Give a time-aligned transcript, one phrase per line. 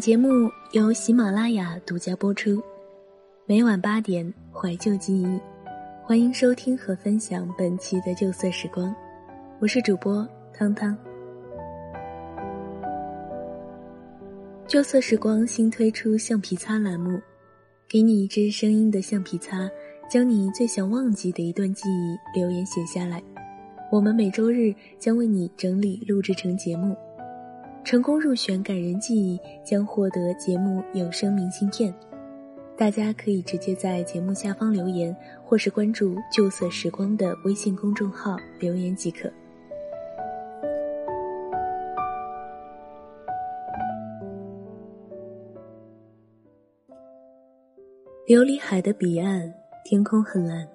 [0.00, 2.58] 节目由喜马拉雅独家播出，
[3.44, 5.38] 每晚八点怀旧记忆，
[6.02, 8.94] 欢迎收听和分享本期的旧色时光，
[9.58, 10.96] 我是主播汤汤。
[14.66, 17.20] 旧色时光新推出橡皮擦栏目，
[17.86, 19.68] 给你一支声音的橡皮擦，
[20.08, 23.22] 将你最想忘记的一段记忆留言写下来，
[23.92, 26.96] 我们每周日将为你整理录制成节目。
[27.82, 31.92] 成功入选感人记忆将获得节目有声明信片，
[32.76, 39.28] 大家可以直接在节目下方留言，或是关注“旧色时光”的微信公众号留言即可。
[48.28, 49.52] 琉璃海的彼岸，
[49.84, 50.68] 天空很蓝，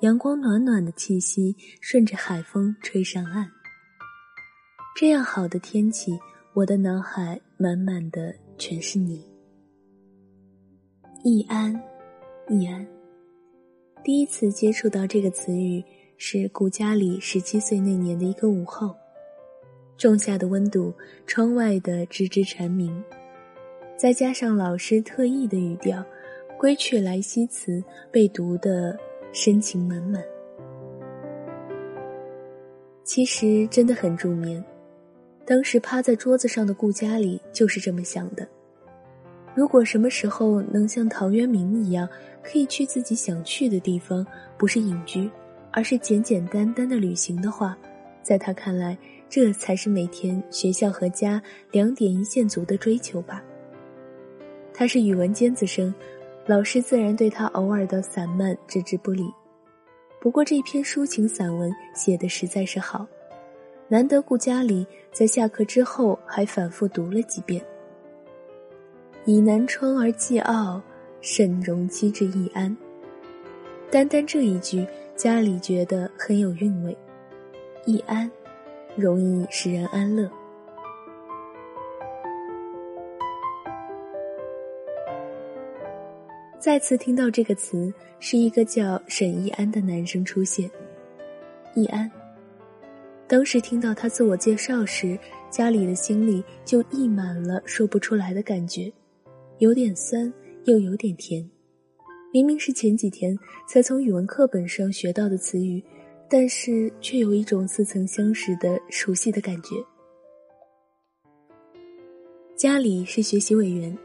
[0.00, 3.48] 阳光暖暖的气息顺着海风吹上岸。
[4.98, 6.18] 这样好的天气，
[6.54, 9.22] 我的脑海满满的全是你。
[11.22, 11.78] 易安，
[12.48, 12.86] 易安。
[14.02, 15.84] 第一次接触到这个词语
[16.16, 18.96] 是顾家里十七岁那年的一个午后，
[19.98, 20.94] 仲夏的温度，
[21.26, 23.04] 窗外的吱吱蝉鸣，
[23.98, 26.00] 再加上老师特意的语调，
[26.56, 28.98] 《归去来兮》辞被读的
[29.30, 30.24] 深情满满。
[33.04, 34.64] 其实真的很助眠。
[35.46, 38.46] 当时趴在桌子上的顾家里就是这么想的：
[39.54, 42.08] 如果什么时候能像陶渊明一样，
[42.42, 44.26] 可以去自己想去的地方，
[44.58, 45.30] 不是隐居，
[45.70, 47.78] 而是简简单单的旅行的话，
[48.24, 53.40] 在他看来，这才是每天学校和家两点一线足的追求吧。
[54.74, 55.94] 他是语文尖子生，
[56.44, 59.32] 老师自然对他偶尔的散漫置之不理。
[60.20, 63.06] 不过这篇抒情散文写的实在是好。
[63.88, 67.64] 难得顾家里在下课之后还反复读了几遍。
[69.24, 70.82] 以南窗而寄傲，
[71.20, 72.76] 沈容期至易安。
[73.90, 74.84] 单单这一句，
[75.14, 76.96] 家里觉得很有韵味。
[77.84, 78.30] 易安，
[78.96, 80.28] 容易使人安乐。
[86.58, 90.68] 再次听到这个词，是一个叫沈易安的男生出现。
[91.74, 92.10] 易安。
[93.28, 95.18] 当时听到他自我介绍时，
[95.50, 98.92] 家里的心里就溢满了说不出来的感觉，
[99.58, 100.32] 有点酸，
[100.64, 101.44] 又有点甜。
[102.32, 103.36] 明明是前几天
[103.66, 105.82] 才从语文课本上学到的词语，
[106.30, 109.74] 但是却有一种似曾相识的熟悉的感觉。
[112.54, 113.96] 家里是学习委员，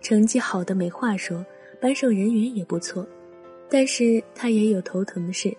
[0.00, 1.44] 成绩好的没话说，
[1.80, 3.06] 班上人缘也不错，
[3.68, 5.54] 但是他也有头疼的事，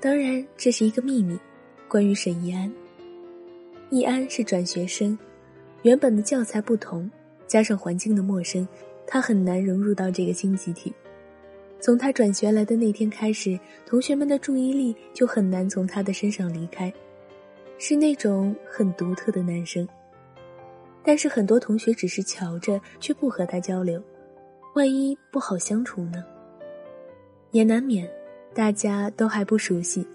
[0.00, 1.38] 当然这是一个秘密。
[1.88, 2.70] 关于沈易安，
[3.88, 5.18] 易安是转学生，
[5.82, 7.10] 原本的教材不同，
[7.46, 8.68] 加上环境的陌生，
[9.06, 10.92] 他很难融入到这个新集体。
[11.80, 16.92] 从他转学来的那天开始，同学们的注意力就很难从他的身上离开，
[17.78, 19.88] 是那种很独特的男生。
[21.02, 24.02] 但是很多同学只是瞧着，却不和他交流，
[24.74, 26.22] 万一不好相处呢？
[27.52, 28.06] 也难免，
[28.52, 30.06] 大家都还不熟悉。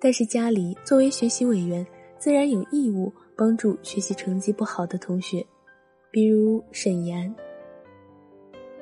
[0.00, 1.86] 但是家里作为学习委员，
[2.18, 5.44] 自然有义务帮助学习成绩不好的同学，
[6.10, 7.34] 比如沈岩。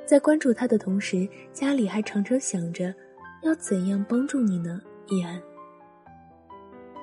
[0.05, 2.95] 在关注他的同时，家里还常常想着，
[3.43, 4.81] 要怎样帮助你呢？
[5.09, 5.41] 易安。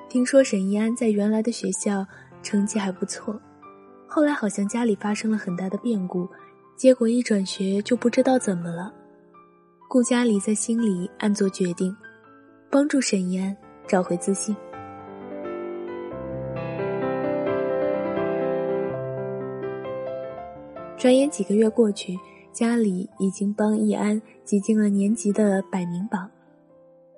[0.09, 2.05] 听说沈易安在原来的学校
[2.41, 3.39] 成绩还不错，
[4.07, 6.29] 后来好像家里发生了很大的变故，
[6.77, 8.93] 结果一转学就不知道怎么了。
[9.89, 11.95] 顾家里在心里暗做决定，
[12.69, 13.55] 帮助沈易安。
[13.87, 14.55] 找回自信。
[20.97, 22.17] 转眼几个月过去，
[22.53, 26.29] 家里已经帮易安挤进了年级的百名榜。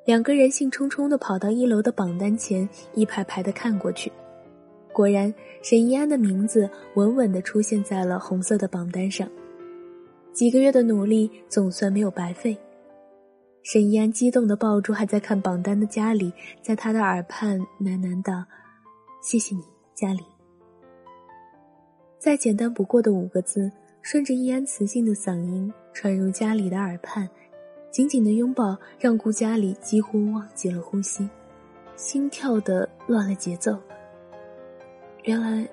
[0.05, 4.11] 两个人兴冲冲的跑到一楼的榜单前，一排排的看过去。
[4.91, 9.27] 果然，沈易安的名字稳稳的出现在了红色的榜单上。
[10.31, 12.57] 几个月的努力总算没有白费。
[13.65, 16.31] 沈怡安激动地抱住还在看榜单的家里，
[16.61, 18.45] 在他的耳畔喃喃道
[19.23, 19.63] ：“谢谢你，
[19.95, 20.23] 家里。”
[22.21, 23.71] 再简单不过的五个字，
[24.03, 27.27] 顺着易安磁性的嗓音传入家里的耳畔，
[27.89, 31.27] 紧紧的拥抱让顾家里几乎忘记了呼吸，
[31.95, 33.75] 心跳的乱了节奏。
[35.23, 35.67] 原来，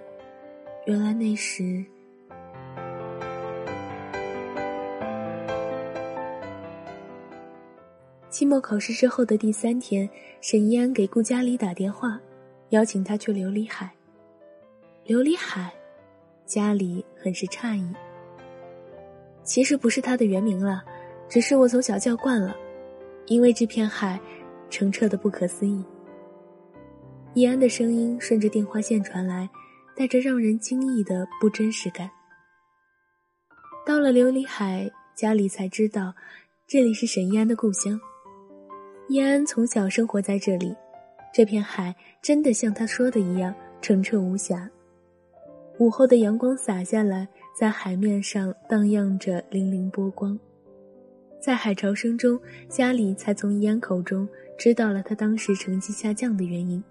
[0.87, 1.85] 原来那时。
[8.43, 10.11] 期末考试之后的第三天，
[10.41, 12.21] 沈一安给顾佳里打电话，
[12.71, 13.89] 邀请他去琉璃海。
[15.07, 15.73] 琉璃海，
[16.45, 17.95] 家里很是诧异。
[19.45, 20.83] 其实不是他的原名了，
[21.29, 22.53] 只是我从小叫惯了，
[23.27, 24.21] 因为这片海
[24.69, 25.85] 澄澈的不可思议。
[27.35, 29.49] 易安的声音顺着电话线传来，
[29.95, 32.11] 带着让人惊异的不真实感。
[33.87, 36.13] 到了琉璃海，家里才知道，
[36.67, 38.01] 这里是沈一安的故乡。
[39.09, 40.75] 易安从小生活在这里，
[41.35, 44.71] 这片海真的像他说的一样澄澈无瑕。
[45.79, 47.27] 午后的阳光洒下来，
[47.59, 50.39] 在海面上荡漾着粼粼波光。
[51.41, 54.27] 在海潮声中，家里才从易安口中
[54.57, 56.83] 知道了他当时成绩下降的原因。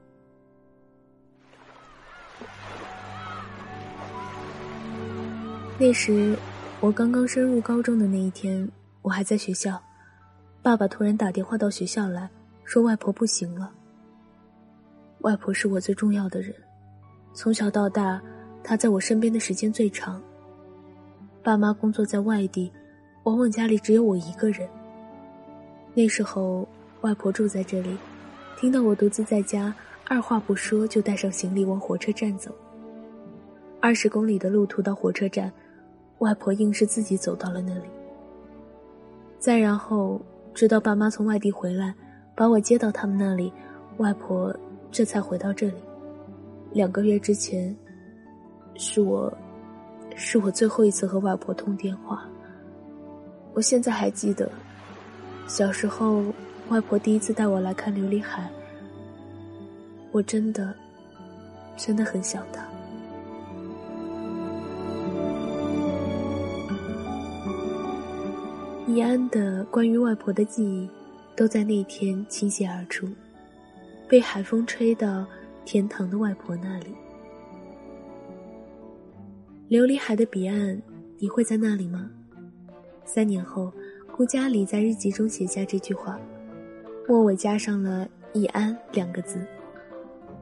[5.80, 6.36] 那时，
[6.82, 8.70] 我刚刚升入高中的那一天，
[9.02, 9.82] 我还在学校。
[10.64, 12.30] 爸爸突然打电话到学校来
[12.64, 13.72] 说，外婆不行了。
[15.20, 16.54] 外婆是我最重要的人，
[17.34, 18.22] 从小到大，
[18.64, 20.22] 她在我身边的时间最长。
[21.42, 22.72] 爸妈工作在外地，
[23.24, 24.70] 往往家里只有我一个人。
[25.96, 26.68] 那时候，
[27.02, 27.98] 外婆住在这里，
[28.56, 29.74] 听到我独自在家，
[30.08, 32.54] 二话不说就带上行李往火车站走。
[33.80, 35.52] 二十公里的路途到火车站。
[36.20, 37.90] 外婆硬是自己走到了那里。
[39.40, 40.22] 再然后，
[40.54, 41.94] 直到爸妈从外地回来，
[42.36, 43.52] 把我接到他们那里，
[43.98, 44.56] 外婆
[44.92, 45.76] 这才回到这里。
[46.72, 47.76] 两个月之前，
[48.76, 49.32] 是我，
[50.16, 52.26] 是我最后一次和外婆通电话。
[53.54, 54.50] 我现在还记得，
[55.48, 56.24] 小时候，
[56.70, 58.50] 外婆第一次带我来看琉璃海，
[60.12, 60.74] 我真的，
[61.76, 62.71] 真的很想她。
[68.94, 70.90] 易安的关于外婆的记忆，
[71.34, 73.08] 都在那天倾泻而出，
[74.06, 75.26] 被海风吹到
[75.64, 76.94] 天堂的外婆那里。
[79.70, 80.82] 琉璃海的彼岸，
[81.20, 82.12] 你会在那里吗？
[83.06, 83.72] 三年后，
[84.14, 86.20] 顾家里在日记中写下这句话，
[87.08, 88.06] 末尾加上了
[88.36, 89.40] “易安”两个字。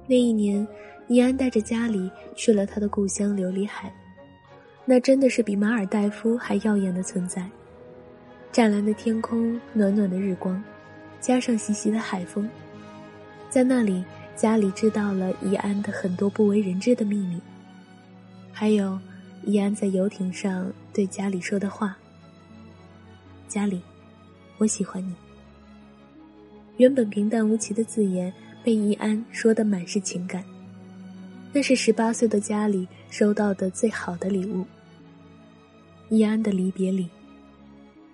[0.07, 0.68] 那一年，
[1.07, 3.94] 易安带着家里去了他的故乡琉璃海，
[4.86, 7.48] 那真的是比马尔代夫还耀眼的存在。
[8.51, 10.62] 湛蓝的天空，暖暖的日光，
[11.22, 12.50] 加上习习的海风，
[13.48, 14.04] 在那里，
[14.36, 17.40] 家里知道了易安的很多不为人知的秘密，
[18.51, 19.00] 还有
[19.44, 21.96] 易安在游艇上对家里说的话
[23.48, 23.81] ：“家里，
[24.57, 25.13] 我喜欢你。”
[26.78, 30.44] 原本平淡无奇的字眼，被易安说的满是情感。
[31.54, 34.66] 那是十八岁的家里收到的最好的礼物。
[36.10, 37.07] 易安的离别礼。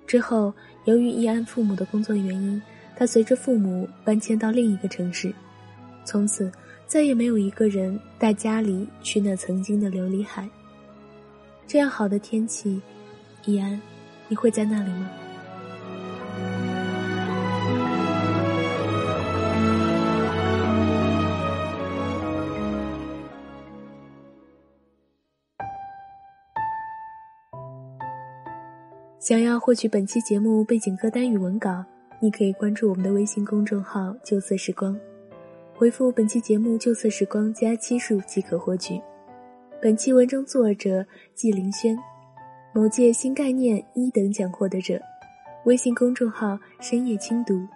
[0.08, 0.54] 之后，
[0.86, 2.62] 由于易安父母的工作原因，
[2.96, 5.34] 他随着父母搬迁到另一个城市，
[6.04, 6.52] 从此
[6.86, 10.48] 再也没有一个人带家里去那曾经的琉璃海。
[11.68, 12.80] 这样好的天气，
[13.46, 13.82] 易安，
[14.28, 15.10] 你会在那里吗？
[29.26, 31.84] 想要获取本期节目背景歌单与文稿，
[32.22, 34.96] 你可以关注我们的微信公众号“旧色时光”，
[35.74, 39.02] 回复本期节目“旧色时光”加期数即可获取。
[39.82, 41.04] 本期文章作者
[41.34, 41.98] 季凌轩，
[42.72, 45.02] 某届新概念一等奖获得者，
[45.66, 47.68] 微信公众号“深夜轻读”。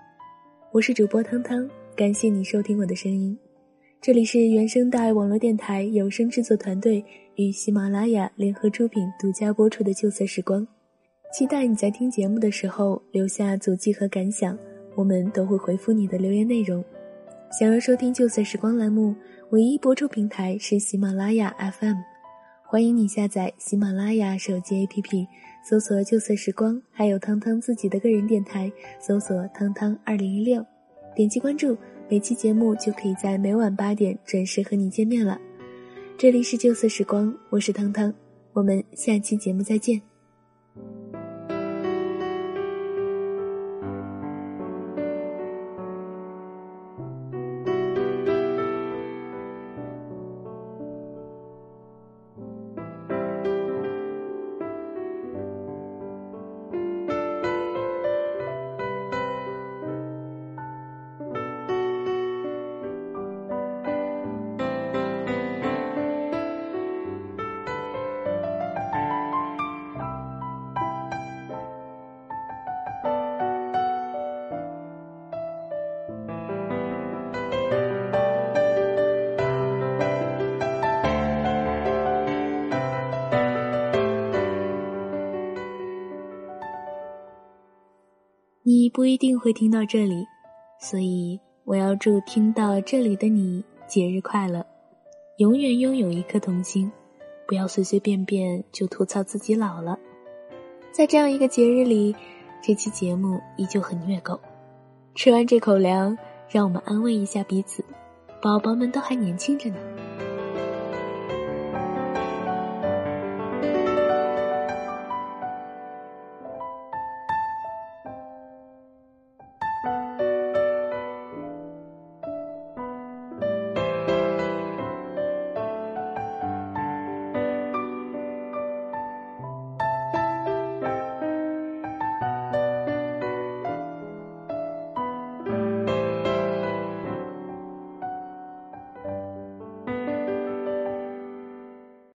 [0.71, 3.35] 我是主播汤汤，感谢你收听我的声音。
[3.99, 7.03] 这里是原声带网络电台有声制作团队
[7.37, 10.61] 与喜马拉雅联合出品、独家播出的《旧色时光》。
[11.31, 14.57] 期待你在听节目的时候留下足迹和感想，
[14.95, 16.83] 我们都会回复你的留言内容。
[17.57, 19.15] 想要收听《旧色时光》栏目，
[19.51, 21.97] 唯一播出平台是喜马拉雅 FM，
[22.65, 25.27] 欢迎你下载喜马拉雅手机 APP，
[25.63, 30.65] 搜索“旧色时光”，还有汤汤自己的个人电台，搜索“汤汤二零一六”，
[31.15, 31.77] 点击关注，
[32.09, 35.39] 每期节目就可以在每晚八点准时和你见面了。
[36.17, 38.11] 这里是《旧色时光》，我是汤汤，
[38.51, 40.08] 我们下期节目再见。
[88.89, 90.25] 不一定会听到这里，
[90.81, 94.65] 所以我要祝听到这里的你节日快乐，
[95.37, 96.91] 永远拥有一颗童心，
[97.47, 99.97] 不要随随便便就吐槽自己老了。
[100.91, 102.15] 在这样一个节日里，
[102.61, 104.39] 这期节目依旧很虐狗。
[105.15, 106.17] 吃完这口粮，
[106.49, 107.83] 让我们安慰一下彼此，
[108.41, 109.77] 宝宝们都还年轻着呢。